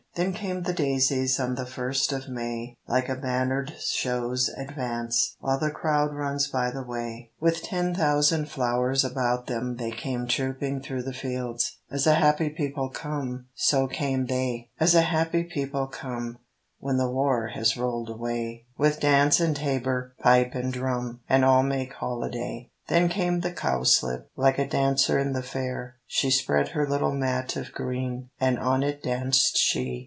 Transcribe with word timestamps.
Then 0.15 0.33
came 0.33 0.63
the 0.63 0.73
daisies, 0.73 1.39
On 1.39 1.55
the 1.55 1.65
first 1.65 2.11
of 2.11 2.27
May 2.27 2.75
Like 2.85 3.07
a 3.07 3.15
bannered 3.15 3.71
show's 3.79 4.49
advance 4.49 5.37
While 5.39 5.57
the 5.57 5.71
crowd 5.71 6.13
runs 6.13 6.47
by 6.49 6.69
the 6.69 6.83
way, 6.83 7.31
With 7.39 7.63
ten 7.63 7.95
thousand 7.95 8.49
flowers 8.49 9.05
about 9.05 9.47
them 9.47 9.77
they 9.77 9.89
came 9.91 10.27
trooping 10.27 10.81
through 10.81 11.03
the 11.03 11.13
fields. 11.13 11.77
As 11.89 12.05
a 12.07 12.15
happy 12.15 12.49
people 12.49 12.89
come, 12.89 13.45
So 13.55 13.87
came 13.87 14.25
they, 14.25 14.35
RAINBOW 14.35 14.57
GOLD 14.57 14.81
As 14.81 14.95
a 14.95 15.01
happy 15.03 15.43
people 15.45 15.87
come 15.87 16.39
When 16.79 16.97
the 16.97 17.09
war 17.09 17.47
has 17.53 17.77
rolled 17.77 18.09
away, 18.09 18.65
With 18.77 18.99
dance 18.99 19.39
and 19.39 19.55
tabor, 19.55 20.13
pipe 20.19 20.53
and 20.53 20.73
drum, 20.73 21.21
And 21.29 21.45
all 21.45 21.63
make 21.63 21.93
holiday. 21.93 22.69
Then 22.89 23.07
came 23.07 23.39
the 23.39 23.53
cowslip, 23.53 24.27
Like 24.35 24.59
a 24.59 24.67
dancer 24.67 25.17
in 25.17 25.31
the 25.31 25.41
fair, 25.43 25.95
She 26.05 26.29
spread 26.29 26.69
her 26.69 26.85
little 26.85 27.13
mat 27.13 27.55
of 27.55 27.71
green, 27.71 28.29
And 28.41 28.59
on 28.59 28.83
it 28.83 29.01
danced 29.01 29.55
she. 29.55 29.99